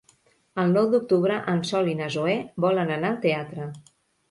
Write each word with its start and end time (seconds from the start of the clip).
El 0.63 0.71
nou 0.77 0.87
d'octubre 0.93 1.35
en 1.53 1.61
Sol 1.73 1.93
i 1.93 1.95
na 2.01 2.09
Zoè 2.17 2.35
volen 2.67 2.97
anar 2.99 3.15
al 3.15 3.23
teatre. 3.29 3.71